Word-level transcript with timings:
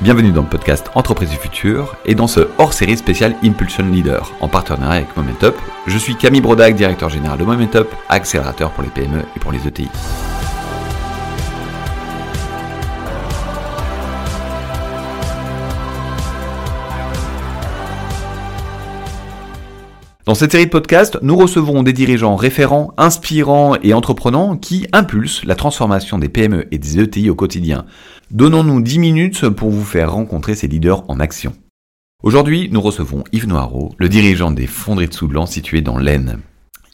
Bienvenue 0.00 0.30
dans 0.30 0.42
le 0.42 0.48
podcast 0.48 0.92
Entreprise 0.94 1.30
du 1.30 1.36
futur 1.36 1.96
et 2.06 2.14
dans 2.14 2.28
ce 2.28 2.46
hors-série 2.58 2.96
spécial 2.96 3.34
Impulsion 3.42 3.84
Leader 3.84 4.32
en 4.40 4.46
partenariat 4.46 5.02
avec 5.02 5.16
Momentup. 5.16 5.56
Je 5.88 5.98
suis 5.98 6.14
Camille 6.14 6.40
Brodac, 6.40 6.76
directeur 6.76 7.08
général 7.08 7.36
de 7.36 7.44
Momentup, 7.44 7.88
accélérateur 8.08 8.70
pour 8.70 8.84
les 8.84 8.90
PME 8.90 9.24
et 9.34 9.40
pour 9.40 9.50
les 9.50 9.66
ETI. 9.66 9.88
Dans 20.28 20.34
cette 20.34 20.52
série 20.52 20.66
de 20.66 20.70
podcasts, 20.70 21.18
nous 21.22 21.36
recevons 21.36 21.82
des 21.82 21.94
dirigeants 21.94 22.36
référents, 22.36 22.92
inspirants 22.98 23.76
et 23.82 23.94
entreprenants 23.94 24.58
qui 24.58 24.86
impulsent 24.92 25.42
la 25.46 25.54
transformation 25.54 26.18
des 26.18 26.28
PME 26.28 26.68
et 26.70 26.76
des 26.76 27.00
ETI 27.00 27.30
au 27.30 27.34
quotidien. 27.34 27.86
Donnons-nous 28.30 28.82
10 28.82 28.98
minutes 28.98 29.48
pour 29.48 29.70
vous 29.70 29.84
faire 29.84 30.12
rencontrer 30.12 30.54
ces 30.54 30.68
leaders 30.68 31.08
en 31.08 31.18
action. 31.18 31.54
Aujourd'hui, 32.22 32.68
nous 32.70 32.82
recevons 32.82 33.24
Yves 33.32 33.46
Noireau, 33.46 33.94
le 33.96 34.10
dirigeant 34.10 34.50
des 34.50 34.66
fonderies 34.66 35.08
de 35.08 35.14
Souglan 35.14 35.46
situées 35.46 35.80
dans 35.80 35.96
l'Aisne. 35.96 36.40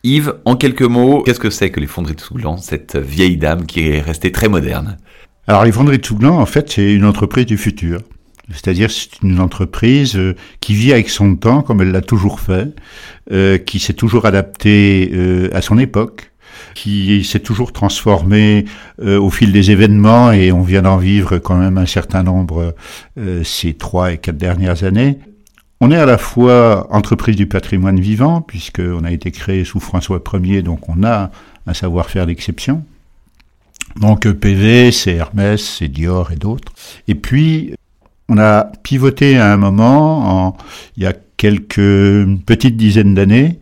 Yves, 0.05 0.35
en 0.45 0.55
quelques 0.55 0.83
mots, 0.83 1.25
qu'est-ce 1.25 1.41
que 1.41 1.51
c'est 1.51 1.71
que 1.71 1.81
les 1.81 1.89
fonderies 1.89 2.15
de 2.15 2.21
Souglan, 2.21 2.57
cette 2.59 2.97
vieille 2.97 3.37
dame 3.37 3.67
qui 3.67 3.89
est 3.89 4.01
restée 4.01 4.31
très 4.31 4.49
moderne? 4.49 4.97
Alors 5.49 5.65
les 5.65 5.73
fonderies 5.73 5.99
de 5.99 6.07
Souglan, 6.07 6.39
en 6.39 6.47
fait, 6.47 6.71
c'est 6.71 6.95
une 6.95 7.05
entreprise 7.05 7.47
du 7.47 7.59
futur. 7.59 8.03
C'est-à-dire 8.51 8.89
c'est 8.91 9.21
une 9.23 9.41
entreprise 9.41 10.17
euh, 10.17 10.37
qui 10.61 10.75
vit 10.75 10.93
avec 10.93 11.11
son 11.11 11.35
temps 11.35 11.63
comme 11.63 11.81
elle 11.81 11.91
l'a 11.91 12.03
toujours 12.03 12.39
fait, 12.39 12.77
euh, 13.33 13.59
qui 13.59 13.81
s'est 13.81 13.95
toujours 13.95 14.27
adaptée 14.27 15.11
euh, 15.13 15.49
à 15.53 15.63
son 15.63 15.79
époque, 15.79 16.31
qui 16.75 17.25
s'est 17.25 17.41
toujours 17.41 17.73
transformée 17.73 18.65
euh, 19.03 19.19
au 19.19 19.31
fil 19.31 19.53
des 19.53 19.71
événements 19.71 20.33
et 20.33 20.53
on 20.53 20.63
vient 20.63 20.83
d'en 20.83 20.97
vivre 20.97 21.39
quand 21.39 21.57
même 21.57 21.79
un 21.79 21.87
certain 21.87 22.23
nombre 22.23 22.75
euh, 23.19 23.43
ces 23.45 23.75
trois 23.75 24.13
et 24.13 24.19
quatre 24.19 24.37
dernières 24.37 24.85
années. 24.85 25.19
On 25.81 25.91
est 25.91 25.97
à 25.97 26.07
la 26.07 26.19
fois 26.19 26.87
entreprise 26.91 27.37
du 27.37 27.47
patrimoine 27.47 28.01
vivant 28.01 28.41
puisqu'on 28.41 29.05
a 29.05 29.13
été 29.13 29.31
créé 29.31 29.65
sous 29.65 29.81
François 29.81 30.23
Ier, 30.33 30.63
donc 30.63 30.89
on 30.89 31.05
a 31.05 31.31
un 31.67 31.75
savoir-faire 31.75 32.27
d'exception. 32.27 32.85
Donc 34.01 34.31
PV, 34.31 34.93
c'est 34.93 35.15
Hermès, 35.15 35.63
c'est 35.63 35.89
Dior 35.89 36.33
et 36.33 36.37
d'autres. 36.37 36.73
Et 37.07 37.15
puis 37.15 37.75
on 38.29 38.39
a 38.39 38.65
pivoté 38.83 39.37
à 39.37 39.53
un 39.53 39.57
moment, 39.57 40.47
en, 40.47 40.57
il 40.97 41.03
y 41.03 41.07
a 41.07 41.13
quelques 41.37 42.27
petites 42.47 42.77
dizaines 42.77 43.15
d'années, 43.15 43.59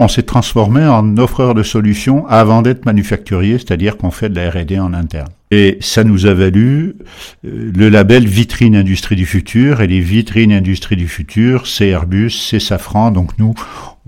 on 0.00 0.08
s'est 0.08 0.22
transformé 0.22 0.86
en 0.86 1.18
offreur 1.18 1.54
de 1.54 1.62
solutions 1.62 2.26
avant 2.26 2.62
d'être 2.62 2.86
manufacturier, 2.86 3.58
c'est-à-dire 3.58 3.98
qu'on 3.98 4.10
fait 4.10 4.30
de 4.30 4.34
la 4.34 4.50
R&D 4.50 4.80
en 4.80 4.94
interne. 4.94 5.28
Et 5.50 5.76
ça 5.80 6.04
nous 6.04 6.24
a 6.26 6.32
valu 6.32 6.96
euh, 7.44 7.70
le 7.76 7.88
label 7.90 8.26
Vitrine 8.26 8.76
Industrie 8.76 9.16
du 9.16 9.26
Futur, 9.26 9.82
et 9.82 9.86
les 9.86 10.00
vitrines 10.00 10.52
Industrie 10.52 10.96
du 10.96 11.06
Futur, 11.06 11.66
c'est 11.66 11.88
Airbus, 11.88 12.30
c'est 12.30 12.60
Safran, 12.60 13.10
donc 13.10 13.38
nous, 13.38 13.54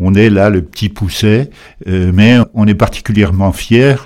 on 0.03 0.15
est 0.15 0.31
là 0.31 0.51
le 0.51 0.63
petit 0.63 0.89
pousset, 0.89 1.51
euh, 1.87 2.11
mais 2.13 2.39
on 2.55 2.67
est 2.67 2.75
particulièrement 2.75 3.53
fiers 3.53 3.97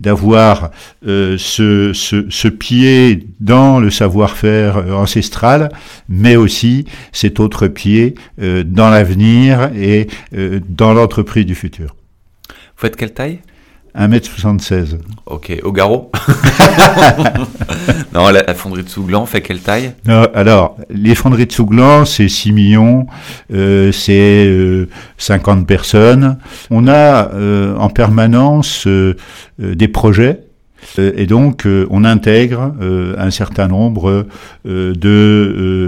d'avoir 0.00 0.70
euh, 1.06 1.36
ce, 1.38 1.92
ce, 1.92 2.26
ce 2.28 2.48
pied 2.48 3.26
dans 3.40 3.80
le 3.80 3.90
savoir-faire 3.90 4.76
euh, 4.76 4.92
ancestral, 4.94 5.70
mais 6.08 6.36
aussi 6.36 6.84
cet 7.12 7.40
autre 7.40 7.66
pied 7.68 8.14
euh, 8.40 8.64
dans 8.64 8.90
l'avenir 8.90 9.70
et 9.74 10.08
dans 10.68 10.92
l'entreprise 10.92 11.46
du 11.46 11.54
futur. 11.54 11.94
Vous 12.48 12.82
faites 12.82 12.96
quelle 12.96 13.14
taille? 13.14 13.40
1m76. 13.98 14.98
Ok, 15.26 15.52
au 15.62 15.72
garrot 15.72 16.10
Non, 18.14 18.28
la, 18.30 18.42
la 18.42 18.54
fonderie 18.54 18.82
de 18.82 18.88
Souglan 18.88 19.26
fait 19.26 19.40
quelle 19.40 19.60
taille? 19.60 19.92
Non, 20.06 20.26
alors, 20.34 20.76
les 20.90 21.14
fonderies 21.14 21.46
de 21.46 21.52
Souglan, 21.52 22.04
c'est 22.04 22.28
6 22.28 22.52
millions, 22.52 23.06
euh, 23.52 23.92
c'est 23.92 24.46
euh, 24.46 24.88
50 25.18 25.66
personnes. 25.66 26.38
On 26.70 26.88
a 26.88 27.30
euh, 27.32 27.76
en 27.76 27.88
permanence 27.88 28.86
euh, 28.86 29.16
euh, 29.62 29.74
des 29.74 29.88
projets. 29.88 30.40
euh, 30.98 31.12
Et 31.16 31.26
donc, 31.26 31.66
euh, 31.66 31.86
on 31.90 32.04
intègre 32.04 32.74
euh, 32.80 33.14
un 33.18 33.30
certain 33.30 33.68
nombre 33.68 34.26
euh, 34.66 34.92
de 34.94 35.08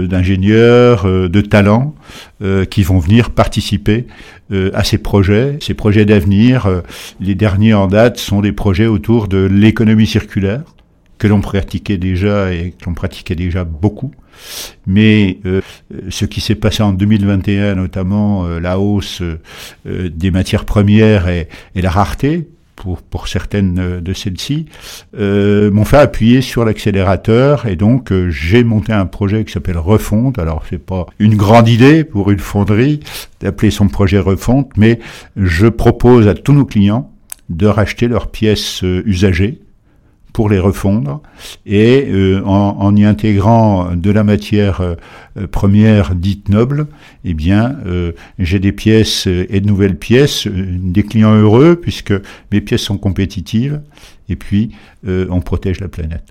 euh, 0.03 0.07
d'ingénieurs, 0.07 1.05
euh, 1.07 1.27
de 1.29 1.41
talents 1.41 1.95
euh, 2.43 2.65
qui 2.65 2.83
vont 2.83 2.99
venir 2.99 3.31
participer 3.31 4.07
euh, 4.51 4.71
à 4.73 4.83
ces 4.83 4.97
projets, 4.97 5.57
ces 5.61 5.73
projets 5.73 6.05
d'avenir. 6.05 6.65
euh, 6.67 6.81
les 7.19 7.35
derniers 7.35 7.73
en 7.73 7.87
date 7.87 8.17
sont 8.19 8.41
des 8.41 8.51
projets 8.51 8.87
autour 8.87 9.27
de 9.27 9.39
l'économie 9.39 10.07
circulaire 10.07 10.61
que 11.19 11.27
l'on 11.27 11.41
pratiquait 11.41 11.97
déjà 11.97 12.51
et 12.53 12.71
que 12.71 12.85
l'on 12.85 12.95
pratiquait 12.95 13.35
déjà 13.35 13.63
beaucoup. 13.63 14.11
Mais 14.87 15.37
euh, 15.45 15.61
ce 16.09 16.25
qui 16.25 16.41
s'est 16.41 16.55
passé 16.55 16.81
en 16.81 16.93
2021, 16.93 17.75
notamment 17.75 18.45
euh, 18.45 18.59
la 18.59 18.79
hausse 18.79 19.21
euh, 19.21 20.09
des 20.09 20.31
matières 20.31 20.65
premières 20.65 21.27
et, 21.27 21.49
et 21.75 21.81
la 21.81 21.91
rareté 21.91 22.47
pour, 22.79 23.01
pour 23.01 23.27
certaines 23.27 23.77
euh, 23.79 24.01
de 24.01 24.13
celles-ci, 24.13 24.65
euh, 25.19 25.69
m'ont 25.69 25.85
fait 25.85 25.97
appuyer 25.97 26.41
sur 26.41 26.65
l'accélérateur 26.65 27.67
et 27.67 27.75
donc 27.75 28.11
euh, 28.11 28.29
j'ai 28.31 28.63
monté 28.63 28.93
un 28.93 29.05
projet 29.05 29.45
qui 29.45 29.51
s'appelle 29.51 29.77
Refonte. 29.77 30.39
Alors 30.39 30.63
c'est 30.69 30.83
pas 30.83 31.05
une 31.19 31.35
grande 31.35 31.67
idée 31.67 32.03
pour 32.03 32.31
une 32.31 32.39
fonderie 32.39 33.01
d'appeler 33.41 33.69
son 33.69 33.87
projet 33.89 34.17
Refonte, 34.17 34.71
mais 34.77 34.99
je 35.35 35.67
propose 35.67 36.27
à 36.27 36.33
tous 36.33 36.53
nos 36.53 36.65
clients 36.65 37.11
de 37.49 37.67
racheter 37.67 38.07
leurs 38.07 38.31
pièces 38.31 38.83
euh, 38.83 39.03
usagées 39.05 39.59
pour 40.39 40.47
les 40.47 40.59
refondre 40.59 41.21
et 41.65 42.07
euh, 42.07 42.41
en, 42.45 42.77
en 42.79 42.95
y 42.95 43.03
intégrant 43.03 43.93
de 43.93 44.09
la 44.09 44.23
matière 44.23 44.79
euh, 44.79 44.95
première 45.51 46.15
dite 46.15 46.47
noble, 46.47 46.87
eh 47.25 47.33
bien 47.33 47.75
euh, 47.85 48.13
j'ai 48.37 48.59
des 48.59 48.71
pièces 48.71 49.27
et 49.27 49.59
de 49.59 49.67
nouvelles 49.67 49.97
pièces, 49.97 50.47
des 50.47 51.03
clients 51.03 51.33
heureux 51.33 51.75
puisque 51.75 52.13
mes 52.53 52.61
pièces 52.61 52.83
sont 52.83 52.97
compétitives 52.97 53.81
et 54.29 54.37
puis 54.37 54.71
on 55.05 55.41
protège 55.41 55.81
la 55.81 55.89
planète. 55.89 56.23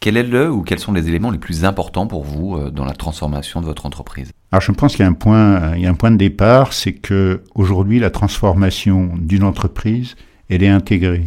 Quel 0.00 0.16
est 0.16 0.22
le 0.22 0.50
ou 0.50 0.62
quels 0.62 0.78
sont 0.78 0.94
les 0.94 1.06
éléments 1.08 1.30
les 1.30 1.36
plus 1.36 1.66
importants 1.66 2.06
pour 2.06 2.24
vous 2.24 2.58
dans 2.70 2.86
la 2.86 2.94
transformation 2.94 3.60
de 3.60 3.66
votre 3.66 3.84
entreprise? 3.84 4.32
Alors 4.52 4.62
je 4.62 4.72
pense 4.72 4.92
qu'il 4.92 5.00
y 5.00 5.06
a 5.06 5.10
un 5.10 5.12
point, 5.12 5.76
il 5.76 5.82
y 5.82 5.86
a 5.86 5.90
un 5.90 5.94
point 5.94 6.12
de 6.12 6.16
départ, 6.16 6.72
c'est 6.72 6.94
que 6.94 7.42
aujourd'hui 7.54 7.98
la 7.98 8.08
transformation 8.08 9.10
d'une 9.18 9.44
entreprise, 9.44 10.16
elle 10.48 10.62
est 10.62 10.68
intégrée. 10.68 11.26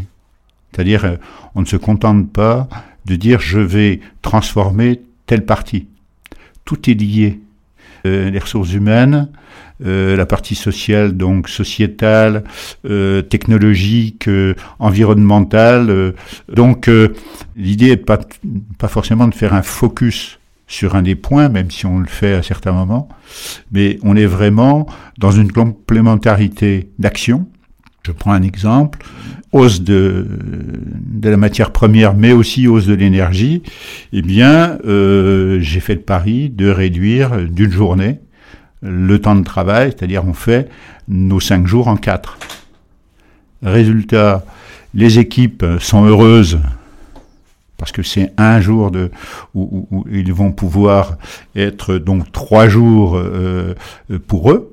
C'est-à-dire, 0.74 1.06
euh, 1.06 1.16
on 1.56 1.62
ne 1.62 1.66
se 1.66 1.78
contente 1.78 2.32
pas 2.32 2.68
de 3.06 3.16
dire 3.16 3.40
je 3.40 3.60
vais 3.60 4.00
transformer 4.22 5.02
telle 5.26 5.46
partie. 5.46 5.88
Tout 6.66 6.90
est 6.90 6.94
lié. 6.94 7.40
Euh, 8.06 8.30
les 8.30 8.40
ressources 8.40 8.74
humaines, 8.74 9.30
euh, 9.86 10.18
la 10.18 10.26
partie 10.26 10.56
sociale, 10.56 11.16
donc 11.16 11.48
sociétale, 11.48 12.44
euh, 12.86 13.22
technologique, 13.22 14.28
euh, 14.28 14.56
environnementale. 14.80 15.90
euh, 15.90 16.12
donc, 16.54 16.90
l'idée 17.56 17.92
n'est 17.92 17.98
pas, 17.98 18.20
pas 18.78 18.90
forcément 18.90 19.28
de 19.30 19.34
faire 19.34 19.54
un 19.54 19.62
focus 19.62 20.38
sur 20.68 20.96
un 20.96 21.02
des 21.02 21.16
points, 21.16 21.48
même 21.48 21.72
si 21.72 21.86
on 21.86 22.00
le 22.00 22.08
fait 22.08 22.34
à 22.34 22.44
certains 22.44 22.74
moments, 22.74 23.08
mais 23.72 24.00
on 24.04 24.18
est 24.18 24.26
vraiment 24.26 24.86
dans 25.18 25.32
une 25.32 25.52
complémentarité 25.52 26.90
d'action. 27.00 27.48
Je 28.06 28.12
prends 28.12 28.34
un 28.34 28.42
exemple, 28.42 29.00
hausse 29.54 29.82
de, 29.82 30.28
de 31.06 31.30
la 31.30 31.38
matière 31.38 31.72
première, 31.72 32.14
mais 32.16 32.34
aussi 32.34 32.68
hausse 32.68 32.86
de 32.86 32.94
l'énergie. 32.94 33.64
Eh 34.12 34.22
bien, 34.22 34.78
euh, 34.86 35.60
j'ai 35.62 35.80
fait 35.80 35.96
le 35.96 36.02
pari 36.02 36.50
de 36.50 36.70
réduire 36.70 37.38
d'une 37.50 37.72
journée 37.72 38.20
le 38.82 39.20
temps 39.20 39.36
de 39.36 39.44
travail, 39.46 39.94
c'est-à-dire 39.98 40.26
on 40.28 40.34
fait 40.34 40.68
nos 41.08 41.40
cinq 41.40 41.66
jours 41.66 41.88
en 41.88 41.96
quatre. 41.96 42.38
Résultat, 43.62 44.44
les 44.94 45.20
équipes 45.20 45.66
sont 45.80 46.04
heureuses 46.06 46.60
parce 47.78 47.94
que 47.94 48.04
c'est 48.04 48.32
un 48.38 48.60
jour 48.60 48.92
de 48.92 49.12
où, 49.54 49.88
où- 49.90 50.00
où 50.00 50.06
ils 50.12 50.34
vont 50.34 50.52
pouvoir 50.52 51.18
être 51.56 51.96
donc 51.98 52.32
trois 52.34 52.68
jours 52.68 53.16
euh, 53.18 53.74
pour 54.28 54.52
eux. 54.52 54.73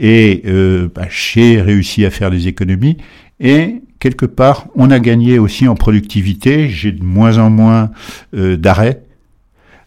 Et 0.00 0.42
euh, 0.46 0.88
bah, 0.94 1.06
j'ai 1.10 1.60
réussi 1.60 2.04
à 2.06 2.10
faire 2.10 2.30
des 2.30 2.48
économies 2.48 2.96
et 3.38 3.82
quelque 3.98 4.26
part 4.26 4.66
on 4.74 4.90
a 4.90 4.98
gagné 4.98 5.38
aussi 5.38 5.68
en 5.68 5.74
productivité. 5.74 6.68
J'ai 6.70 6.92
de 6.92 7.04
moins 7.04 7.38
en 7.38 7.50
moins 7.50 7.90
euh, 8.34 8.56
d'arrêts. 8.56 9.02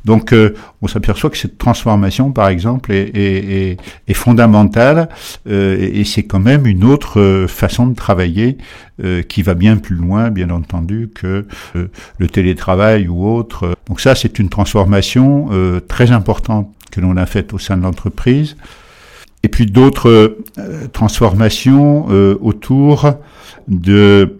Donc 0.06 0.34
euh, 0.34 0.54
on 0.82 0.88
s'aperçoit 0.88 1.30
que 1.30 1.38
cette 1.38 1.58
transformation, 1.58 2.34
par 2.34 2.50
exemple, 2.50 2.92
est, 2.92 3.10
est- 3.16 3.78
est- 4.10 4.14
fondamentale 4.14 5.08
euh, 5.50 5.78
et 5.80 6.02
et 6.02 6.04
c'est 6.04 6.24
quand 6.24 6.42
même 6.42 6.68
une 6.68 6.84
autre 6.84 7.22
euh, 7.22 7.48
façon 7.48 7.88
de 7.88 7.96
travailler 7.96 8.58
euh, 9.02 9.22
qui 9.24 9.44
va 9.44 9.54
bien 9.54 9.78
plus 9.78 9.96
loin, 9.96 10.30
bien 10.30 10.50
entendu, 10.50 11.10
que 11.16 11.48
euh, 11.78 11.88
le 12.18 12.28
télétravail 12.28 13.08
ou 13.08 13.26
autre. 13.26 13.76
Donc 13.88 14.02
ça, 14.02 14.14
c'est 14.14 14.40
une 14.40 14.50
transformation 14.50 15.48
euh, 15.54 15.80
très 15.80 16.12
importante 16.12 16.70
que 16.92 17.00
l'on 17.00 17.16
a 17.16 17.26
faite 17.26 17.54
au 17.54 17.58
sein 17.58 17.78
de 17.78 17.84
l'entreprise. 17.84 18.58
Et 19.44 19.50
puis 19.50 19.66
d'autres 19.66 20.10
euh, 20.58 20.88
transformations 20.92 22.08
euh, 22.10 22.38
autour 22.42 23.14
de 23.68 24.38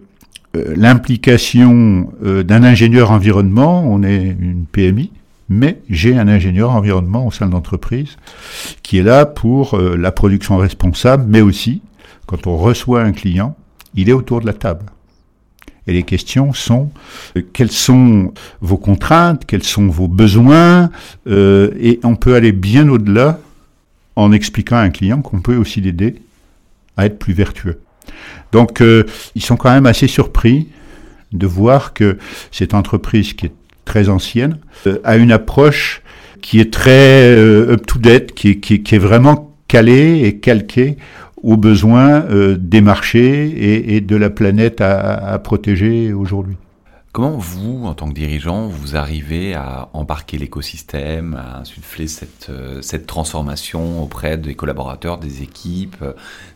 euh, 0.56 0.74
l'implication 0.76 2.08
d'un 2.22 2.64
ingénieur 2.64 3.10
environnement. 3.10 3.84
On 3.86 4.02
est 4.02 4.36
une 4.40 4.64
PMI. 4.70 5.12
mais 5.48 5.80
j'ai 5.90 6.16
un 6.16 6.28
ingénieur 6.28 6.70
environnement 6.70 7.26
au 7.26 7.30
sein 7.30 7.46
de 7.46 7.52
l'entreprise 7.52 8.16
qui 8.82 8.98
est 8.98 9.02
là 9.02 9.26
pour 9.26 9.78
la 9.78 10.10
production 10.10 10.56
responsable, 10.56 11.24
mais 11.28 11.42
aussi, 11.42 11.82
quand 12.26 12.46
on 12.46 12.56
reçoit 12.56 13.02
un 13.02 13.12
client, 13.12 13.54
il 13.94 14.08
est 14.08 14.12
autour 14.12 14.40
de 14.40 14.46
la 14.46 14.54
table. 14.54 14.86
Et 15.86 15.92
les 15.92 16.02
questions 16.02 16.52
sont 16.52 16.90
quelles 17.52 17.70
sont 17.70 18.32
vos 18.60 18.78
contraintes, 18.78 19.44
quels 19.46 19.62
sont 19.62 19.88
vos 19.88 20.08
besoins, 20.08 20.90
euh, 21.26 21.70
et 21.78 22.00
on 22.04 22.16
peut 22.16 22.34
aller 22.34 22.52
bien 22.52 22.88
au-delà 22.88 23.38
en 24.16 24.32
expliquant 24.32 24.76
à 24.76 24.80
un 24.80 24.90
client 24.90 25.22
qu'on 25.22 25.40
peut 25.40 25.56
aussi 25.56 25.80
l'aider 25.80 26.16
à 26.96 27.06
être 27.06 27.18
plus 27.18 27.34
vertueux. 27.34 27.80
Donc 28.52 28.82
ils 29.34 29.42
sont 29.42 29.56
quand 29.56 29.72
même 29.72 29.86
assez 29.86 30.06
surpris 30.06 30.68
de 31.32 31.46
voir 31.46 31.92
que 31.92 32.18
cette 32.52 32.74
entreprise 32.74 33.32
qui 33.32 33.46
est 33.46 33.52
très 33.84 34.08
ancienne, 34.08 34.58
euh, 34.86 34.98
a 35.04 35.16
une 35.16 35.32
approche 35.32 36.02
qui 36.40 36.60
est 36.60 36.72
très 36.72 37.28
euh, 37.36 37.72
up-to-date, 37.72 38.32
qui, 38.32 38.50
est 38.50 38.98
vraiment 38.98 39.54
calée 39.68 40.22
et 40.24 40.38
calquée 40.38 40.96
aux 41.42 41.56
besoins 41.56 42.24
euh, 42.30 42.56
des 42.58 42.80
marchés 42.80 43.94
et, 43.94 44.00
de 44.00 44.16
la 44.16 44.30
planète 44.30 44.80
à 44.80 45.38
protéger 45.42 46.12
aujourd'hui. 46.12 46.56
Comment 47.14 47.38
vous, 47.38 47.86
en 47.86 47.94
tant 47.94 48.08
que 48.08 48.12
dirigeant, 48.12 48.66
vous 48.66 48.96
arrivez 48.96 49.54
à 49.54 49.88
embarquer 49.92 50.36
l'écosystème, 50.36 51.34
à 51.34 51.58
insuffler 51.58 52.08
cette, 52.08 52.50
cette 52.82 53.06
transformation 53.06 54.02
auprès 54.02 54.36
des 54.36 54.56
collaborateurs, 54.56 55.18
des 55.18 55.42
équipes, 55.42 56.04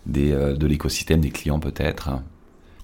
des, 0.07 0.33
de 0.33 0.67
l'écosystème, 0.67 1.21
des 1.21 1.31
clients 1.31 1.61
peut-être? 1.61 2.11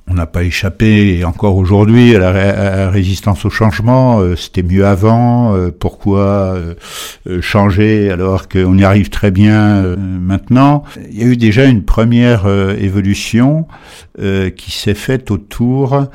On 0.06 0.14
n'a 0.14 0.26
pas 0.26 0.44
échappé, 0.44 1.24
encore 1.24 1.56
aujourd'hui, 1.56 2.14
à, 2.14 2.18
la 2.18 2.90
résistance 2.90 3.44
au 3.46 3.50
changement. 3.50 4.20
Euh, 4.20 4.36
c'était 4.36 4.62
mieux 4.62 4.86
avant. 4.86 5.54
Euh, 5.54 5.70
pourquoi 5.70 6.54
euh, 6.56 7.40
changer 7.40 8.10
alors 8.10 8.48
qu'on 8.48 8.76
y 8.76 8.84
arrive 8.84 9.08
très 9.08 9.30
bien 9.30 9.96
maintenant? 9.96 10.84
Il 11.10 11.18
y 11.18 11.22
a 11.22 11.26
eu 11.26 11.36
déjà 11.36 11.64
une 11.64 11.84
première 11.84 12.46
évolution 12.46 13.66
qui 14.18 14.70
s'est 14.70 14.94
faite 14.94 15.30
autour 15.30 16.06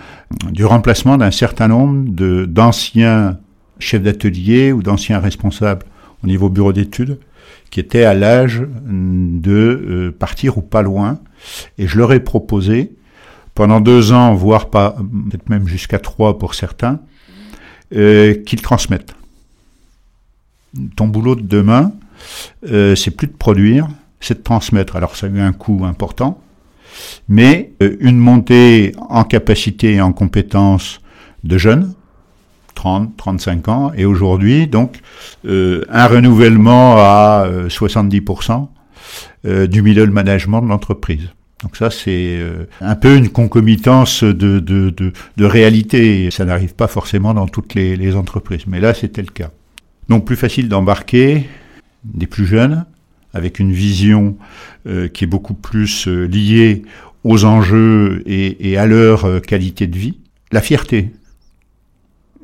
du 0.51 0.65
remplacement 0.65 1.17
d'un 1.17 1.31
certain 1.31 1.67
nombre 1.67 2.09
d'anciens 2.45 3.37
chefs 3.79 4.03
d'atelier 4.03 4.71
ou 4.71 4.83
d'anciens 4.83 5.19
responsables 5.19 5.85
au 6.23 6.27
niveau 6.27 6.49
bureau 6.49 6.73
d'études 6.73 7.19
qui 7.71 7.79
étaient 7.79 8.05
à 8.05 8.13
l'âge 8.13 8.63
de 8.85 10.13
partir 10.17 10.57
ou 10.57 10.61
pas 10.61 10.81
loin. 10.81 11.19
Et 11.77 11.87
je 11.87 11.97
leur 11.97 12.13
ai 12.13 12.19
proposé 12.19 12.93
pendant 13.59 13.81
deux 13.81 14.13
ans, 14.13 14.35
voire 14.35 14.69
pas, 14.69 14.95
peut-être 15.29 15.49
même 15.49 15.67
jusqu'à 15.67 15.99
trois 15.99 16.39
pour 16.39 16.55
certains, 16.55 17.01
euh, 17.93 18.33
qu'ils 18.45 18.61
transmettent. 18.61 19.13
Ton 20.95 21.09
boulot 21.09 21.35
de 21.35 21.41
demain, 21.41 21.91
euh, 22.69 22.95
c'est 22.95 23.11
plus 23.11 23.27
de 23.27 23.33
produire, 23.33 23.89
c'est 24.21 24.37
de 24.37 24.43
transmettre. 24.43 24.95
Alors 24.95 25.17
ça 25.17 25.27
a 25.27 25.29
eu 25.29 25.41
un 25.41 25.51
coût 25.51 25.83
important, 25.83 26.41
mais 27.27 27.73
euh, 27.83 27.97
une 27.99 28.17
montée 28.17 28.93
en 29.09 29.25
capacité 29.25 29.95
et 29.95 30.01
en 30.01 30.13
compétences 30.13 31.01
de 31.43 31.57
jeunes, 31.57 31.93
30, 32.75 33.17
35 33.17 33.67
ans, 33.67 33.91
et 33.93 34.05
aujourd'hui, 34.05 34.67
donc, 34.67 35.01
euh, 35.43 35.83
un 35.89 36.07
renouvellement 36.07 36.95
à 36.95 37.45
70% 37.67 38.69
du 39.43 39.81
middle 39.81 40.11
management 40.11 40.61
de 40.61 40.67
l'entreprise. 40.69 41.27
Donc 41.63 41.75
ça, 41.75 41.89
c'est 41.89 42.37
euh, 42.39 42.65
un 42.79 42.95
peu 42.95 43.15
une 43.15 43.29
concomitance 43.29 44.23
de, 44.23 44.59
de, 44.59 45.45
réalité. 45.45 46.31
Ça 46.31 46.45
n'arrive 46.45 46.73
pas 46.73 46.87
forcément 46.87 47.33
dans 47.33 47.47
toutes 47.47 47.75
les, 47.75 48.15
entreprises, 48.15 48.65
mais 48.67 48.79
là, 48.79 48.93
c'était 48.93 49.21
le 49.21 49.31
cas. 49.31 49.51
Donc 50.07 50.25
plus 50.25 50.37
facile 50.37 50.69
d'embarquer 50.69 51.49
des 52.05 52.27
plus 52.27 52.45
jeunes, 52.45 52.85
avec 53.33 53.59
une 53.59 53.73
vision 53.73 54.37
euh, 54.87 55.09
qui 55.09 55.25
est 55.25 55.27
beaucoup 55.27 55.53
plus 55.53 56.07
euh, 56.07 56.25
liée 56.25 56.83
aux 57.25 57.43
enjeux 57.43 58.23
et, 58.25 58.71
et, 58.71 58.77
à 58.77 58.85
leur 58.85 59.41
qualité 59.41 59.87
de 59.87 59.97
vie. 59.97 60.17
La 60.53 60.61
fierté. 60.61 61.11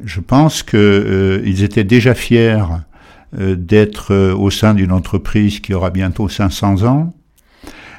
Je 0.03 0.19
pense 0.19 0.61
qu'ils 0.61 1.63
étaient 1.63 1.85
déjà 1.85 2.13
fiers 2.13 2.61
d'être 3.33 4.33
au 4.33 4.51
sein 4.51 4.73
d'une 4.73 4.91
entreprise 4.91 5.61
qui 5.61 5.73
aura 5.73 5.89
bientôt 5.89 6.27
500 6.27 6.83
ans, 6.83 7.13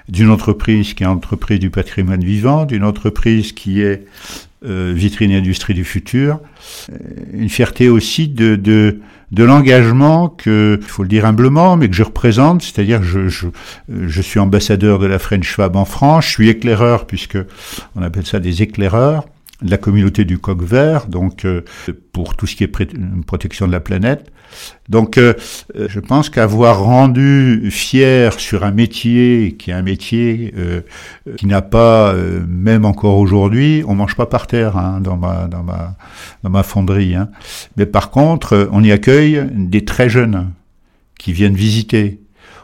d'une 0.08 0.30
entreprise 0.30 0.94
qui 0.94 1.02
est 1.02 1.06
entreprise 1.06 1.58
du 1.58 1.70
patrimoine 1.70 2.22
vivant, 2.22 2.64
d'une 2.64 2.84
entreprise 2.84 3.52
qui 3.52 3.82
est 3.82 4.06
euh, 4.64 4.92
vitrine 4.94 5.32
industrie 5.32 5.74
du 5.74 5.84
futur, 5.84 6.40
euh, 6.90 6.96
une 7.32 7.48
fierté 7.48 7.88
aussi 7.88 8.28
de, 8.28 8.56
de, 8.56 9.44
l'engagement 9.44 10.28
que, 10.28 10.78
il 10.80 10.88
faut 10.88 11.02
le 11.02 11.08
dire 11.08 11.26
humblement, 11.26 11.76
mais 11.76 11.88
que 11.88 11.94
je 11.94 12.02
représente, 12.02 12.62
c'est-à-dire 12.62 13.02
je, 13.02 13.28
je, 13.28 13.48
je 13.88 14.22
suis 14.22 14.40
ambassadeur 14.40 14.98
de 14.98 15.06
la 15.06 15.18
French 15.18 15.54
Fab 15.54 15.76
en 15.76 15.84
France, 15.84 16.26
je 16.26 16.30
suis 16.30 16.48
éclaireur 16.48 17.06
puisque 17.06 17.38
on 17.96 18.02
appelle 18.02 18.26
ça 18.26 18.40
des 18.40 18.62
éclaireurs 18.62 19.24
de 19.62 19.70
la 19.70 19.78
communauté 19.78 20.24
du 20.24 20.38
coq 20.38 20.62
vert, 20.62 21.06
donc 21.06 21.44
euh, 21.44 21.62
pour 22.12 22.36
tout 22.36 22.46
ce 22.46 22.56
qui 22.56 22.64
est 22.64 22.72
protection 23.26 23.66
de 23.66 23.72
la 23.72 23.80
planète. 23.80 24.30
Donc 24.88 25.18
euh, 25.18 25.34
euh, 25.76 25.86
je 25.88 25.98
pense 26.00 26.30
qu'avoir 26.30 26.80
rendu 26.82 27.70
fier 27.70 28.38
sur 28.38 28.64
un 28.64 28.70
métier 28.70 29.56
qui 29.58 29.70
est 29.70 29.74
un 29.74 29.82
métier 29.82 30.54
qui 31.36 31.46
n'a 31.46 31.62
pas, 31.62 32.14
même 32.48 32.84
encore 32.84 33.18
aujourd'hui, 33.18 33.82
on 33.86 33.94
mange 33.94 34.14
pas 34.14 34.26
par 34.26 34.46
terre 34.46 34.76
hein, 34.76 35.00
dans 35.00 35.16
ma 35.16 35.46
dans 35.46 35.62
ma 35.62 35.96
dans 36.42 36.50
ma 36.50 36.62
fonderie. 36.62 37.14
Hein. 37.14 37.28
Mais 37.76 37.86
par 37.86 38.10
contre, 38.10 38.68
on 38.72 38.84
y 38.84 38.92
accueille 38.92 39.42
des 39.52 39.84
très 39.84 40.08
jeunes 40.08 40.50
qui 41.18 41.32
viennent 41.32 41.54
visiter, 41.54 42.20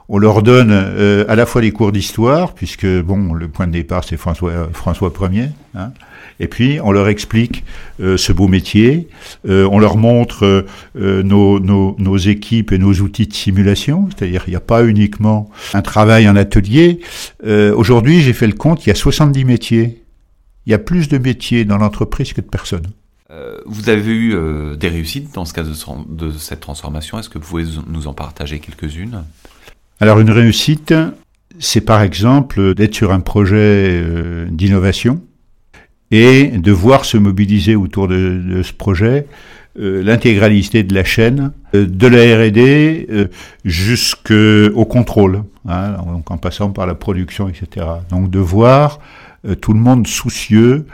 on 0.08 0.18
leur 0.18 0.42
donne 0.42 0.72
euh, 0.72 1.24
à 1.28 1.36
la 1.36 1.46
fois 1.46 1.62
les 1.62 1.72
cours 1.72 1.90
d'histoire, 1.90 2.52
puisque 2.54 2.86
bon, 2.86 3.32
le 3.32 3.48
point 3.48 3.66
de 3.66 3.72
départ 3.72 4.04
c'est 4.04 4.18
François 4.18 4.68
François 4.72 5.10
Ier, 5.30 5.48
hein, 5.74 5.92
et 6.40 6.48
puis 6.48 6.78
on 6.82 6.92
leur 6.92 7.08
explique 7.08 7.64
euh, 8.00 8.16
ce 8.16 8.32
beau 8.32 8.48
métier, 8.48 9.08
euh, 9.48 9.68
on 9.70 9.78
leur 9.78 9.96
montre 9.96 10.66
nos, 10.94 11.60
nos, 11.60 11.96
nos, 11.98 12.16
équipes 12.16 12.72
et 12.72 12.78
nos 12.78 12.92
outils 12.94 13.26
de 13.26 13.34
simulation, 13.34 14.08
c'est-à-dire 14.10 14.44
il 14.46 14.50
n'y 14.50 14.56
a 14.56 14.60
pas 14.60 14.84
uniquement 14.84 15.50
un 15.74 15.82
travail 15.82 16.28
en 16.28 16.36
atelier. 16.36 17.00
Aujourd'hui, 17.44 18.20
j'ai 18.20 18.32
fait 18.32 18.46
le 18.46 18.52
compte, 18.52 18.86
il 18.86 18.90
y 18.90 18.92
a 18.92 18.94
70 18.94 19.44
métiers. 19.44 20.02
Il 20.66 20.70
y 20.70 20.74
a 20.74 20.78
plus 20.78 21.08
de 21.08 21.18
métiers 21.18 21.64
dans 21.64 21.78
l'entreprise 21.78 22.32
que 22.32 22.40
de 22.40 22.46
personnes. 22.46 22.86
vous 23.66 23.88
avez 23.88 24.12
eu 24.12 24.36
des 24.76 24.88
réussites 24.88 25.34
dans 25.34 25.44
ce 25.44 25.52
cas 25.52 25.62
de, 25.62 25.74
de 26.14 26.32
cette 26.38 26.60
transformation? 26.60 27.18
Est-ce 27.18 27.28
que 27.28 27.38
vous 27.38 27.46
pouvez 27.46 27.64
nous 27.88 28.06
en 28.06 28.14
partager 28.14 28.60
quelques-unes? 28.60 29.24
Alors 30.02 30.18
une 30.18 30.30
réussite, 30.30 30.92
c'est 31.58 31.80
par 31.80 32.02
exemple 32.02 32.74
d'être 32.74 32.94
sur 32.94 33.12
un 33.12 33.20
projet 33.20 34.02
euh, 34.02 34.46
d'innovation 34.50 35.22
et 36.12 36.46
de 36.46 36.70
voir 36.70 37.04
se 37.04 37.16
mobiliser 37.16 37.74
autour 37.74 38.06
de, 38.06 38.62
ce 38.62 38.72
projet 38.72 39.26
euh, 39.80 40.02
l'intégralité 40.02 40.84
de 40.84 40.94
la 40.94 41.02
chaîne, 41.02 41.52
euh, 41.74 41.86
de 41.86 42.06
la 42.06 42.36
R&D 42.36 43.28
jusqu'au 43.64 44.84
contrôle, 44.84 45.42
hein, 45.66 45.96
donc 46.06 46.30
en 46.30 46.36
passant 46.36 46.70
par 46.70 46.86
la 46.86 46.94
production, 46.94 47.48
etc. 47.48 47.86
Donc 48.10 48.30
de 48.30 48.38
voir 48.38 49.00
tout 49.60 49.72
le 49.72 49.80
monde 49.80 50.06
soucieux 50.06 50.86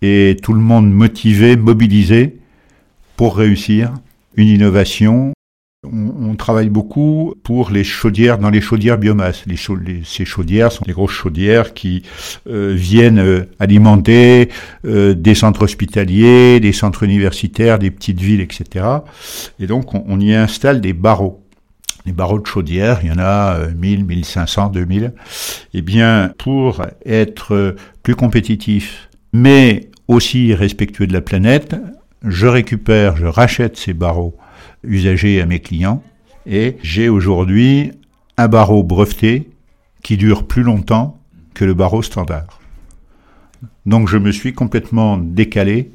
et 0.00 0.36
tout 0.42 0.54
le 0.54 0.60
monde 0.60 0.90
motivé, 0.90 1.56
mobilisé 1.56 2.38
pour 3.16 3.36
réussir 3.36 3.92
une 4.34 4.48
innovation 4.48 5.32
on, 5.84 6.36
travaille 6.36 6.68
beaucoup 6.68 7.34
pour 7.42 7.70
les 7.70 7.82
chaudières, 7.82 8.38
dans 8.38 8.50
les 8.50 8.60
chaudières 8.60 8.98
biomasse. 8.98 9.44
Les 9.46 9.56
ces 10.04 10.24
chaudières 10.24 10.70
sont 10.70 10.84
des 10.86 10.92
grosses 10.92 11.10
chaudières 11.12 11.74
qui 11.74 12.04
euh, 12.48 12.72
viennent 12.72 13.18
euh, 13.18 13.48
alimenter 13.58 14.48
euh, 14.84 15.14
des 15.14 15.34
centres 15.34 15.62
hospitaliers, 15.62 16.60
des 16.60 16.72
centres 16.72 17.02
universitaires, 17.02 17.80
des 17.80 17.90
petites 17.90 18.20
villes, 18.20 18.40
etc. 18.40 18.86
Et 19.58 19.66
donc 19.66 19.94
on, 19.94 20.20
y 20.20 20.32
installe 20.34 20.80
des 20.80 20.92
barreaux. 20.92 21.42
Les 22.06 22.12
barreaux 22.12 22.38
de 22.38 22.46
chaudière, 22.46 23.00
il 23.02 23.08
y 23.08 23.12
en 23.12 23.18
a 23.18 23.58
1000, 23.76 24.04
1500, 24.04 24.70
2000. 24.70 25.12
Eh 25.74 25.82
bien, 25.82 26.32
pour 26.38 26.82
être 27.06 27.76
plus 28.02 28.16
compétitif, 28.16 29.08
mais 29.32 29.88
aussi 30.08 30.52
respectueux 30.52 31.06
de 31.06 31.12
la 31.12 31.20
planète, 31.20 31.76
je 32.24 32.46
récupère, 32.46 33.16
je 33.16 33.26
rachète 33.26 33.76
ces 33.76 33.94
barreaux 33.94 34.36
usagers 34.82 35.40
à 35.40 35.46
mes 35.46 35.60
clients. 35.60 36.02
Et 36.46 36.76
j'ai 36.82 37.08
aujourd'hui 37.08 37.92
un 38.36 38.48
barreau 38.48 38.82
breveté 38.82 39.50
qui 40.02 40.16
dure 40.16 40.46
plus 40.46 40.62
longtemps 40.62 41.20
que 41.54 41.64
le 41.64 41.74
barreau 41.74 42.02
standard. 42.02 42.60
Donc 43.86 44.08
je 44.08 44.18
me 44.18 44.32
suis 44.32 44.52
complètement 44.52 45.18
décalé 45.18 45.92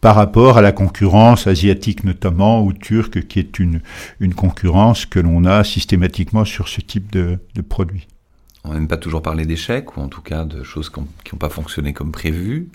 par 0.00 0.14
rapport 0.14 0.58
à 0.58 0.62
la 0.62 0.72
concurrence 0.72 1.46
asiatique 1.46 2.04
notamment 2.04 2.62
ou 2.62 2.72
turque 2.72 3.26
qui 3.26 3.38
est 3.38 3.58
une, 3.58 3.80
concurrence 4.36 5.06
que 5.06 5.18
l'on 5.18 5.44
a 5.44 5.64
systématiquement 5.64 6.44
sur 6.44 6.68
ce 6.68 6.80
type 6.80 7.10
de 7.12 7.38
produit. 7.68 8.06
On 8.64 8.74
n'aime 8.74 8.88
pas 8.88 8.96
toujours 8.96 9.22
parler 9.22 9.46
d'échecs, 9.46 9.96
ou 9.96 10.00
en 10.00 10.08
tout 10.08 10.20
cas 10.20 10.44
de 10.44 10.62
choses 10.62 10.90
qui 10.90 11.00
n'ont 11.00 11.38
pas 11.38 11.48
fonctionné 11.48 11.92
comme 11.92 12.12
prévu. 12.12 12.68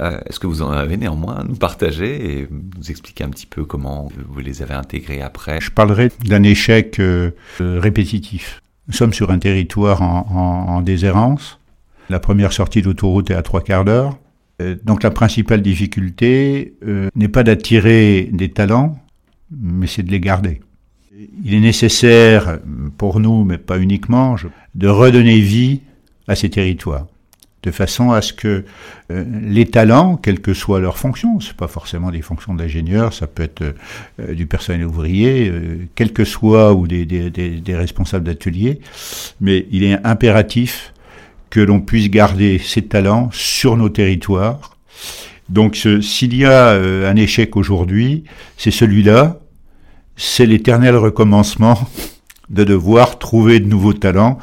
Euh, 0.00 0.18
est-ce 0.26 0.40
que 0.40 0.46
vous 0.46 0.62
en 0.62 0.70
avez 0.70 0.96
néanmoins 0.96 1.36
à 1.36 1.44
nous 1.44 1.54
partager 1.54 2.40
et 2.40 2.48
nous 2.50 2.90
expliquer 2.90 3.24
un 3.24 3.30
petit 3.30 3.46
peu 3.46 3.64
comment 3.64 4.10
vous 4.28 4.40
les 4.40 4.62
avez 4.62 4.74
intégrés 4.74 5.22
après? 5.22 5.60
Je 5.60 5.70
parlerai 5.70 6.10
d'un 6.24 6.42
échec 6.42 6.98
euh, 6.98 7.30
répétitif. 7.60 8.60
Nous 8.88 8.94
sommes 8.94 9.12
sur 9.12 9.30
un 9.30 9.38
territoire 9.38 10.02
en, 10.02 10.26
en. 10.28 10.84
La 12.10 12.20
première 12.20 12.52
sortie 12.52 12.82
d'autoroute 12.82 13.30
est 13.30 13.34
à 13.34 13.42
trois 13.42 13.62
quarts 13.62 13.84
d'heure. 13.84 14.18
Euh, 14.60 14.76
donc 14.84 15.02
la 15.02 15.10
principale 15.10 15.62
difficulté 15.62 16.74
n'est 17.14 17.28
pas 17.28 17.44
d'attirer 17.44 18.28
des 18.32 18.50
talents, 18.50 18.98
mais 19.50 19.86
c'est 19.86 20.02
de 20.02 20.10
les 20.10 20.20
garder. 20.20 20.60
Il 21.44 21.54
est 21.54 21.60
nécessaire, 21.60 22.60
pour 22.96 23.18
nous, 23.18 23.42
mais 23.44 23.58
pas 23.58 23.78
uniquement, 23.78 24.36
de 24.76 24.88
redonner 24.88 25.40
vie 25.40 25.80
à 26.28 26.36
ces 26.36 26.48
territoires, 26.48 27.06
de 27.64 27.72
façon 27.72 28.12
à 28.12 28.22
ce 28.22 28.32
que 28.32 28.64
euh, 29.10 29.24
les 29.42 29.66
talents, 29.66 30.16
quelle 30.16 30.40
que 30.40 30.54
soit 30.54 30.78
leur 30.78 30.96
fonction, 30.96 31.40
c'est 31.40 31.56
pas 31.56 31.66
forcément 31.66 32.12
des 32.12 32.22
fonctions 32.22 32.54
d'ingénieur, 32.54 33.12
ça 33.12 33.26
peut 33.26 33.42
être 33.42 33.74
euh, 34.20 34.34
du 34.34 34.46
personnel 34.46 34.86
ouvrier, 34.86 35.48
euh, 35.48 36.06
que 36.14 36.24
soit, 36.24 36.72
ou 36.72 36.86
des, 36.86 37.04
des, 37.04 37.30
des 37.30 37.76
responsables 37.76 38.24
d'ateliers, 38.24 38.78
mais 39.40 39.66
il 39.72 39.82
est 39.82 39.98
impératif 40.06 40.92
que 41.50 41.58
l'on 41.58 41.80
puisse 41.80 42.10
garder 42.10 42.60
ces 42.60 42.82
talents 42.82 43.30
sur 43.32 43.76
nos 43.76 43.88
territoires. 43.88 44.76
Donc 45.48 45.76
s'il 46.02 46.36
y 46.36 46.44
a 46.44 46.72
un 46.72 47.16
échec 47.16 47.56
aujourd'hui, 47.56 48.24
c'est 48.58 48.70
celui-là, 48.70 49.40
c'est 50.18 50.44
l'éternel 50.44 50.96
recommencement 50.96 51.78
de 52.50 52.64
devoir 52.64 53.18
trouver 53.18 53.60
de 53.60 53.66
nouveaux 53.66 53.94
talents 53.94 54.38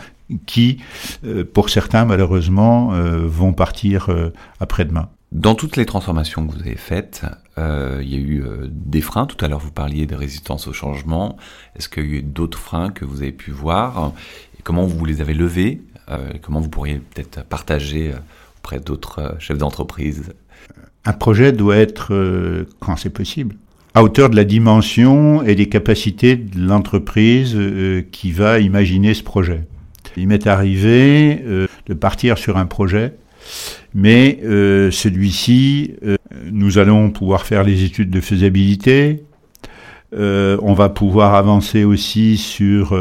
qui, 0.47 0.81
euh, 1.25 1.43
pour 1.43 1.69
certains 1.69 2.05
malheureusement, 2.05 2.93
euh, 2.93 3.27
vont 3.27 3.53
partir 3.53 4.09
euh, 4.09 4.31
après-demain. 4.59 5.09
Dans 5.31 5.53
toutes 5.53 5.75
les 5.75 5.85
transformations 5.85 6.47
que 6.47 6.53
vous 6.53 6.61
avez 6.61 6.77
faites, 6.77 7.25
il 7.57 8.09
y 8.09 8.15
a 8.15 8.19
eu 8.19 8.43
des 8.69 9.01
freins. 9.01 9.25
Tout 9.25 9.43
à 9.43 9.49
l'heure, 9.49 9.59
vous 9.59 9.71
parliez 9.71 10.05
de 10.05 10.15
résistance 10.15 10.67
au 10.67 10.73
changement. 10.73 11.35
Est-ce 11.75 11.89
qu'il 11.89 12.05
y 12.05 12.15
a 12.15 12.19
eu 12.19 12.21
d'autres 12.21 12.59
freins 12.59 12.89
que 12.89 13.03
vous 13.03 13.21
avez 13.21 13.33
pu 13.33 13.51
voir? 13.51 14.13
Et 14.57 14.61
Comment 14.61 14.85
vous 14.85 15.03
les 15.03 15.19
avez 15.19 15.33
levés? 15.33 15.81
Comment 16.41 16.61
vous 16.61 16.69
pourriez 16.69 16.99
peut-être 16.99 17.43
partager 17.43 18.13
auprès 18.59 18.79
d'autres 18.79 19.35
chefs 19.39 19.57
d'entreprise? 19.57 20.33
Un 21.03 21.13
projet 21.13 21.51
doit 21.51 21.77
être, 21.77 22.65
quand 22.79 22.95
c'est 22.95 23.09
possible, 23.09 23.55
à 23.95 24.03
hauteur 24.03 24.29
de 24.29 24.35
la 24.35 24.43
dimension 24.43 25.41
et 25.41 25.55
des 25.55 25.69
capacités 25.69 26.35
de 26.35 26.59
l'entreprise 26.59 27.55
euh, 27.55 28.03
qui 28.11 28.33
va 28.33 28.59
imaginer 28.59 29.13
ce 29.13 29.23
projet. 29.23 29.61
Il 30.17 30.27
m'est 30.27 30.47
arrivé 30.47 31.41
euh, 31.45 31.67
de 31.87 31.93
partir 31.93 32.37
sur 32.37 32.57
un 32.57 32.65
projet, 32.65 33.13
mais 33.93 34.39
euh, 34.43 34.91
celui-ci, 34.91 35.95
nous 36.51 36.77
allons 36.77 37.09
pouvoir 37.09 37.45
faire 37.45 37.63
les 37.63 37.85
études 37.85 38.09
de 38.09 38.21
faisabilité, 38.21 39.23
on 40.17 40.73
va 40.73 40.87
pouvoir 40.87 41.35
avancer 41.35 41.83
aussi 41.83 42.37
sur 42.37 42.97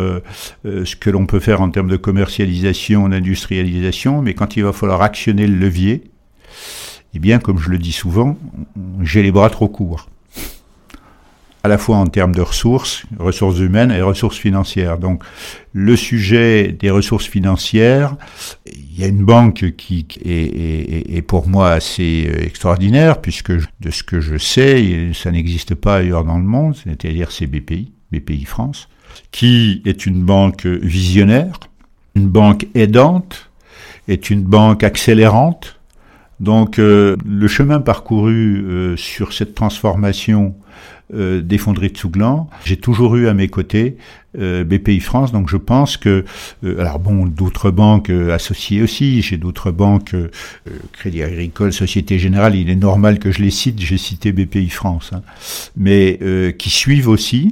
ce 0.64 0.96
que 0.96 1.10
l'on 1.10 1.26
peut 1.26 1.38
faire 1.38 1.60
en 1.60 1.70
termes 1.70 1.88
de 1.88 1.96
commercialisation, 1.96 3.08
d'industrialisation, 3.08 4.20
mais 4.20 4.34
quand 4.34 4.56
il 4.56 4.64
va 4.64 4.72
falloir 4.72 5.00
actionner 5.00 5.46
le 5.46 5.54
levier, 5.54 6.02
eh 7.14 7.20
bien, 7.20 7.38
comme 7.38 7.60
je 7.60 7.70
le 7.70 7.78
dis 7.78 7.92
souvent, 7.92 8.36
j'ai 9.00 9.22
les 9.22 9.30
bras 9.30 9.48
trop 9.48 9.68
courts 9.68 10.08
à 11.64 11.68
la 11.68 11.78
fois 11.78 11.96
en 11.96 12.06
termes 12.06 12.34
de 12.34 12.42
ressources, 12.42 13.04
ressources 13.18 13.58
humaines 13.58 13.90
et 13.90 14.02
ressources 14.02 14.36
financières. 14.36 14.98
Donc 14.98 15.24
le 15.72 15.96
sujet 15.96 16.76
des 16.78 16.90
ressources 16.90 17.26
financières, 17.26 18.16
il 18.66 19.00
y 19.00 19.02
a 19.02 19.06
une 19.06 19.24
banque 19.24 19.72
qui 19.78 20.06
est, 20.22 21.22
pour 21.22 21.48
moi 21.48 21.70
assez 21.70 22.28
euh, 22.28 22.44
extraordinaire, 22.44 23.22
puisque 23.22 23.52
de 23.52 23.90
ce 23.90 24.02
que 24.02 24.20
je 24.20 24.36
sais, 24.36 25.10
ça 25.14 25.30
n'existe 25.30 25.74
pas 25.74 25.96
ailleurs 25.96 26.24
dans 26.24 26.36
le 26.36 26.44
monde, 26.44 26.76
c'est-à-dire 26.76 27.32
c'est 27.32 27.46
BPI, 27.46 28.44
France, 28.44 28.90
qui 29.30 29.80
est 29.86 30.04
une 30.04 30.22
banque 30.22 30.66
visionnaire, 30.66 31.58
une 32.14 32.28
banque 32.28 32.66
aidante, 32.74 33.50
est 34.06 34.28
une 34.28 34.42
banque 34.42 34.84
accélérante. 34.84 35.80
Donc 36.40 36.78
euh, 36.78 37.16
le 37.24 37.48
chemin 37.48 37.80
parcouru 37.80 38.66
euh, 38.66 38.96
sur 38.98 39.32
cette 39.32 39.54
transformation 39.54 40.54
euh, 41.12 41.42
des 41.42 41.58
fonderies 41.58 41.90
de 41.90 41.98
Souglan. 41.98 42.48
J'ai 42.64 42.78
toujours 42.78 43.16
eu 43.16 43.28
à 43.28 43.34
mes 43.34 43.48
côtés 43.48 43.98
euh, 44.38 44.64
BPI 44.64 45.00
France, 45.00 45.32
donc 45.32 45.50
je 45.50 45.58
pense 45.58 45.98
que, 45.98 46.24
euh, 46.64 46.80
alors 46.80 46.98
bon, 46.98 47.26
d'autres 47.26 47.70
banques 47.70 48.08
associées 48.08 48.82
aussi, 48.82 49.20
j'ai 49.20 49.36
d'autres 49.36 49.70
banques, 49.70 50.16
Crédit 50.92 51.22
Agricole, 51.22 51.74
Société 51.74 52.18
Générale, 52.18 52.56
il 52.56 52.70
est 52.70 52.76
normal 52.76 53.18
que 53.18 53.30
je 53.30 53.42
les 53.42 53.50
cite, 53.50 53.78
j'ai 53.80 53.98
cité 53.98 54.32
BPI 54.32 54.70
France, 54.70 55.10
hein, 55.12 55.22
mais 55.76 56.18
qui 56.58 56.70
suivent 56.70 57.08
aussi, 57.08 57.50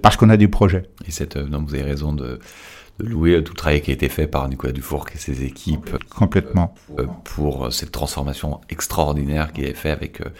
parce 0.00 0.16
qu'on 0.16 0.30
a 0.30 0.36
des 0.36 0.48
projets. 0.48 0.84
Et 1.08 1.10
cette, 1.10 1.36
non, 1.36 1.64
vous 1.66 1.74
avez 1.74 1.82
raison 1.82 2.12
de 2.12 2.38
de 2.98 3.06
louer 3.06 3.42
tout 3.44 3.52
le 3.52 3.56
travail 3.56 3.82
qui 3.82 3.90
a 3.90 3.94
été 3.94 4.08
fait 4.08 4.26
par 4.26 4.48
Nicolas 4.48 4.72
Dufour 4.72 5.06
et 5.14 5.18
ses 5.18 5.44
équipes. 5.44 5.96
Complètement. 6.08 6.74
Euh, 6.98 7.06
pour 7.24 7.72
cette 7.72 7.92
transformation 7.92 8.60
extraordinaire 8.70 9.52
qu'il 9.52 9.66
a 9.66 9.74
fait 9.74 9.90
avec 9.90 10.20
euh, 10.20 10.30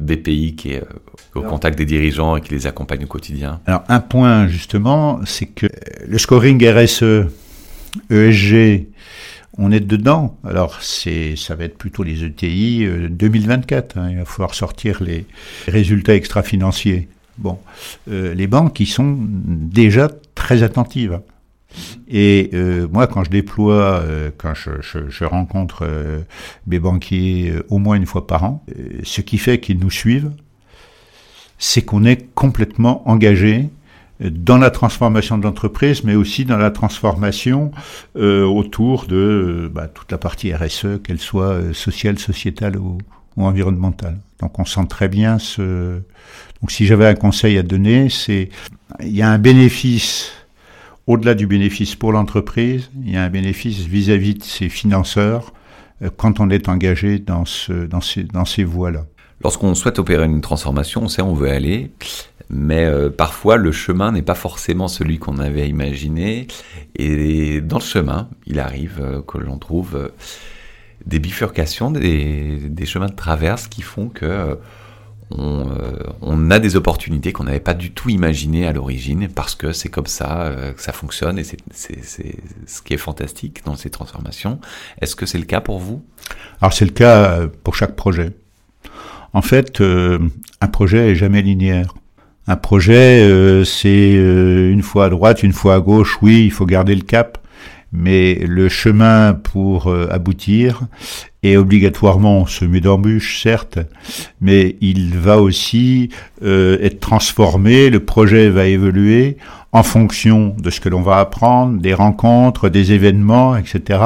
BPI 0.00 0.54
qui 0.56 0.72
est 0.72 0.82
euh, 0.82 0.86
au 1.34 1.42
contact 1.42 1.76
des 1.76 1.84
dirigeants 1.84 2.36
et 2.36 2.40
qui 2.40 2.54
les 2.54 2.66
accompagne 2.66 3.04
au 3.04 3.08
quotidien. 3.08 3.60
Alors 3.66 3.82
un 3.88 4.00
point 4.00 4.48
justement, 4.48 5.20
c'est 5.26 5.46
que 5.46 5.66
le 6.06 6.18
scoring 6.18 6.64
RSE, 6.66 7.26
ESG, 8.10 8.86
on 9.58 9.70
est 9.72 9.80
dedans. 9.80 10.38
Alors 10.44 10.80
c'est, 10.80 11.36
ça 11.36 11.54
va 11.54 11.64
être 11.64 11.76
plutôt 11.76 12.02
les 12.02 12.24
ETI 12.24 12.86
2024. 13.10 13.98
Hein. 13.98 14.10
il 14.10 14.18
va 14.18 14.24
falloir 14.24 14.54
sortir 14.54 15.02
les 15.02 15.26
résultats 15.68 16.14
extra-financiers. 16.14 17.08
Bon, 17.38 17.58
les 18.06 18.46
banques 18.46 18.72
qui 18.72 18.86
sont 18.86 19.18
déjà 19.20 20.08
très 20.34 20.62
attentives. 20.62 21.20
Et 22.08 22.50
euh, 22.54 22.86
moi, 22.90 23.06
quand 23.06 23.24
je 23.24 23.30
déploie, 23.30 24.00
euh, 24.00 24.30
quand 24.36 24.54
je, 24.54 24.70
je, 24.80 25.08
je 25.08 25.24
rencontre 25.24 25.80
euh, 25.82 26.20
mes 26.66 26.78
banquiers 26.78 27.54
au 27.68 27.78
moins 27.78 27.96
une 27.96 28.06
fois 28.06 28.26
par 28.26 28.44
an, 28.44 28.64
ce 29.02 29.20
qui 29.20 29.38
fait 29.38 29.60
qu'ils 29.60 29.78
nous 29.78 29.90
suivent, 29.90 30.30
c'est 31.58 31.82
qu'on 31.82 32.04
est 32.04 32.32
complètement 32.34 33.08
engagé 33.08 33.68
dans 34.20 34.56
la 34.56 34.70
transformation 34.70 35.36
de 35.36 35.44
l'entreprise, 35.44 36.04
mais 36.04 36.14
aussi 36.14 36.44
dans 36.46 36.56
la 36.56 36.70
transformation 36.70 37.70
autour 38.14 39.06
de 39.06 39.70
bah, 39.74 39.88
toute 39.88 40.10
la 40.10 40.18
partie 40.18 40.54
RSE, 40.54 41.02
qu'elle 41.04 41.18
soit 41.18 41.74
sociale, 41.74 42.18
sociétale 42.18 42.78
ou, 42.78 42.98
ou 43.36 43.44
environnementale. 43.44 44.18
Donc 44.40 44.58
on 44.58 44.64
sent 44.64 44.86
très 44.88 45.08
bien 45.08 45.38
ce... 45.38 46.00
Donc 46.60 46.70
si 46.70 46.86
j'avais 46.86 47.06
un 47.06 47.14
conseil 47.14 47.58
à 47.58 47.62
donner, 47.62 48.08
c'est 48.08 48.48
il 49.00 49.14
y 49.14 49.22
a 49.22 49.30
un 49.30 49.38
bénéfice 49.38 50.32
au-delà 51.06 51.34
du 51.34 51.46
bénéfice 51.46 51.94
pour 51.94 52.12
l'entreprise, 52.12 52.90
il 53.02 53.12
y 53.12 53.16
a 53.16 53.22
un 53.22 53.30
bénéfice 53.30 53.80
vis-à-vis 53.80 54.34
de 54.34 54.42
ses 54.42 54.68
financeurs 54.68 55.52
euh, 56.02 56.10
quand 56.16 56.40
on 56.40 56.50
est 56.50 56.68
engagé 56.68 57.18
dans, 57.18 57.44
ce, 57.44 57.72
dans 57.72 58.44
ces, 58.44 58.64
voies-là. 58.64 59.06
Lorsqu'on 59.42 59.74
souhaite 59.74 59.98
opérer 59.98 60.24
une 60.24 60.40
transformation, 60.40 61.02
on 61.02 61.08
sait 61.08 61.22
où 61.22 61.26
on 61.26 61.34
veut 61.34 61.50
aller, 61.50 61.92
mais 62.50 62.84
euh, 62.84 63.10
parfois 63.10 63.56
le 63.56 63.70
chemin 63.70 64.12
n'est 64.12 64.22
pas 64.22 64.34
forcément 64.34 64.88
celui 64.88 65.18
qu'on 65.18 65.38
avait 65.38 65.68
imaginé, 65.68 66.48
et 66.96 67.60
dans 67.60 67.78
le 67.78 67.84
chemin, 67.84 68.28
il 68.46 68.58
arrive 68.58 69.00
euh, 69.00 69.22
que 69.22 69.38
l'on 69.38 69.58
trouve 69.58 70.10
des 71.04 71.20
bifurcations, 71.20 71.92
des, 71.92 72.84
chemins 72.84 73.06
de 73.06 73.14
traverse 73.14 73.68
qui 73.68 73.82
font 73.82 74.08
que 74.08 74.58
euh, 75.32 75.98
on, 76.22 76.50
a 76.52 76.60
des 76.60 76.76
opportunités 76.76 77.32
qu'on 77.32 77.44
n'avait 77.44 77.58
pas 77.58 77.74
du 77.74 77.90
tout 77.90 78.08
imaginées 78.08 78.66
à 78.66 78.72
l'origine 78.72 79.28
parce 79.28 79.56
que 79.56 79.72
c'est 79.72 79.88
comme 79.88 80.06
ça 80.06 80.42
euh, 80.42 80.72
que 80.72 80.80
ça 80.80 80.92
fonctionne 80.92 81.36
et 81.38 81.42
c'est 81.44 81.58
ce 82.66 82.82
qui 82.82 82.94
est 82.94 82.98
fantastique 82.98 83.62
dans 83.64 83.74
ces 83.74 83.90
transformations. 83.90 84.60
Est-ce 85.00 85.16
que 85.16 85.26
c'est 85.26 85.38
le 85.38 85.44
cas 85.44 85.60
pour 85.60 85.78
vous? 85.80 86.04
Alors 86.60 86.72
c'est 86.72 86.84
le 86.84 86.92
cas 86.92 87.40
euh, 87.40 87.48
pour 87.64 87.74
chaque 87.74 87.96
projet. 87.96 88.32
En 89.32 89.42
fait, 89.42 89.82
un 89.82 90.68
projet 90.68 91.10
est 91.10 91.14
jamais 91.14 91.42
linéaire. 91.42 91.94
Un 92.46 92.56
projet, 92.56 93.62
c'est 93.66 94.12
une 94.14 94.82
fois 94.82 95.06
à 95.06 95.08
droite, 95.10 95.42
une 95.42 95.52
fois 95.52 95.74
à 95.74 95.80
gauche. 95.80 96.16
Oui, 96.22 96.44
il 96.46 96.52
faut 96.52 96.64
garder 96.64 96.94
le 96.94 97.02
cap, 97.02 97.36
mais 97.92 98.34
le 98.34 98.68
chemin 98.68 99.34
pour 99.34 99.92
aboutir 100.10 100.82
et 101.46 101.56
obligatoirement 101.56 102.44
semé 102.46 102.80
d'embûches, 102.80 103.40
certes, 103.40 103.78
mais 104.40 104.76
il 104.80 105.16
va 105.16 105.40
aussi 105.40 106.10
euh, 106.42 106.76
être 106.82 106.98
transformé, 106.98 107.88
le 107.88 108.00
projet 108.00 108.48
va 108.50 108.66
évoluer 108.66 109.36
en 109.70 109.84
fonction 109.84 110.56
de 110.58 110.70
ce 110.70 110.80
que 110.80 110.88
l'on 110.88 111.02
va 111.02 111.20
apprendre, 111.20 111.80
des 111.80 111.94
rencontres, 111.94 112.68
des 112.68 112.92
événements, 112.92 113.56
etc. 113.56 114.00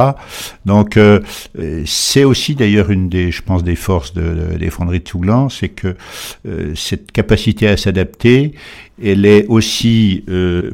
Donc 0.66 0.98
euh, 0.98 1.20
c'est 1.86 2.24
aussi 2.24 2.56
d'ailleurs 2.56 2.90
une 2.90 3.08
des, 3.08 3.30
je 3.30 3.40
pense, 3.40 3.64
des 3.64 3.76
forces 3.76 4.12
de, 4.12 4.58
des 4.58 4.68
fonderies 4.68 4.98
de 4.98 5.04
Touglan, 5.04 5.48
c'est 5.48 5.70
que 5.70 5.96
euh, 6.46 6.74
cette 6.74 7.10
capacité 7.10 7.68
à 7.68 7.78
s'adapter, 7.78 8.52
elle 9.02 9.24
est 9.24 9.46
aussi 9.46 10.24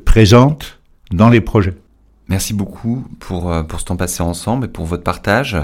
présente 0.05 0.81
dans 1.13 1.29
les 1.29 1.41
projets. 1.41 1.75
Merci 2.28 2.54
beaucoup 2.54 3.04
pour, 3.21 3.52
euh, 3.52 3.62
pour 3.62 3.80
ce 3.80 3.85
temps 3.85 3.97
passé 3.97 4.23
ensemble 4.23 4.66
et 4.66 4.68
pour 4.68 4.85
votre 4.85 5.04
partage. 5.04 5.56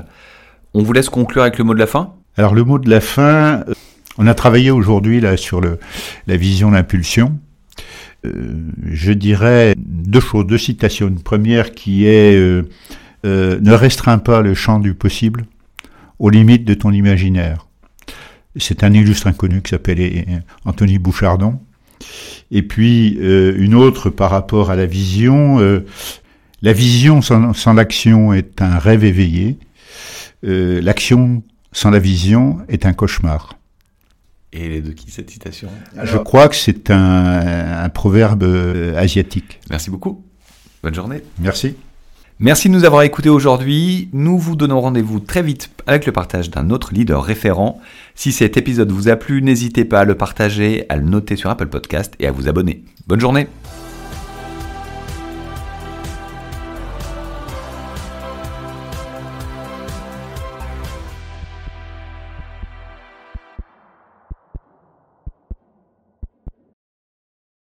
On 0.74 0.82
vous 0.82 0.92
laisse 0.92 1.08
conclure 1.08 1.42
avec 1.42 1.58
le 1.58 1.64
mot 1.64 1.74
de 1.74 1.78
la 1.78 1.86
fin? 1.86 2.14
Alors 2.36 2.54
le 2.54 2.64
mot 2.64 2.78
de 2.78 2.88
la 2.88 3.00
fin, 3.00 3.64
euh, 3.68 3.74
on 4.16 4.26
a 4.26 4.34
travaillé 4.34 4.70
aujourd'hui 4.70 5.20
là 5.20 5.36
sur 5.36 5.60
le, 5.60 5.78
la 6.26 6.36
vision 6.36 6.70
d'impulsion. 6.70 7.38
Euh, 8.24 8.70
je 8.84 9.12
dirais 9.12 9.74
deux 9.76 10.20
choses, 10.20 10.46
deux 10.46 10.58
citations. 10.58 11.08
Une 11.08 11.20
première 11.20 11.72
qui 11.72 12.06
est 12.06 12.36
euh, 12.36 12.68
euh, 13.26 13.58
ne 13.60 13.72
restreins 13.72 14.18
pas 14.18 14.40
le 14.40 14.54
champ 14.54 14.78
du 14.78 14.94
possible 14.94 15.46
aux 16.18 16.30
limites 16.30 16.64
de 16.64 16.74
ton 16.74 16.92
imaginaire. 16.92 17.66
C'est 18.56 18.84
un 18.84 18.92
illustre 18.92 19.26
inconnu 19.26 19.62
qui 19.62 19.70
s'appelle 19.70 20.24
Anthony 20.64 20.98
Bouchardon. 20.98 21.58
Et 22.50 22.62
puis 22.62 23.18
euh, 23.20 23.54
une 23.56 23.74
autre 23.74 24.10
par 24.10 24.30
rapport 24.30 24.70
à 24.70 24.76
la 24.76 24.86
vision. 24.86 25.58
La 26.62 26.72
vision 26.72 27.22
sans, 27.22 27.52
sans 27.52 27.72
l'action 27.74 28.32
est 28.32 28.62
un 28.62 28.78
rêve 28.78 29.04
éveillé. 29.04 29.58
Euh, 30.44 30.80
l'action 30.80 31.42
sans 31.72 31.90
la 31.90 31.98
vision 31.98 32.58
est 32.68 32.86
un 32.86 32.92
cauchemar. 32.92 33.58
Et 34.52 34.80
de 34.80 34.92
qui 34.92 35.10
cette 35.10 35.30
citation 35.30 35.68
Je 36.02 36.18
crois 36.18 36.48
que 36.48 36.56
c'est 36.56 36.90
un, 36.90 37.84
un 37.84 37.88
proverbe 37.88 38.42
euh, 38.42 38.96
asiatique. 38.96 39.60
Merci 39.70 39.90
beaucoup. 39.90 40.24
Bonne 40.82 40.94
journée. 40.94 41.22
Merci. 41.38 41.74
Merci 42.38 42.68
de 42.68 42.74
nous 42.74 42.84
avoir 42.84 43.02
écoutés 43.02 43.28
aujourd'hui. 43.28 44.08
Nous 44.12 44.36
vous 44.36 44.56
donnons 44.56 44.80
rendez-vous 44.80 45.20
très 45.20 45.42
vite 45.42 45.70
avec 45.86 46.06
le 46.06 46.12
partage 46.12 46.50
d'un 46.50 46.70
autre 46.70 46.92
leader 46.92 47.22
référent. 47.22 47.80
Si 48.14 48.32
cet 48.32 48.56
épisode 48.56 48.90
vous 48.90 49.08
a 49.08 49.16
plu, 49.16 49.42
n'hésitez 49.42 49.84
pas 49.84 50.00
à 50.00 50.04
le 50.04 50.16
partager, 50.16 50.84
à 50.88 50.96
le 50.96 51.04
noter 51.04 51.36
sur 51.36 51.50
Apple 51.50 51.68
Podcast 51.68 52.14
et 52.18 52.26
à 52.26 52.32
vous 52.32 52.48
abonner. 52.48 52.84
Bonne 53.06 53.20
journée 53.20 53.46